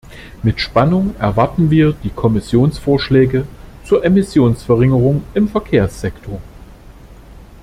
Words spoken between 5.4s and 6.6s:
Verkehrssektor.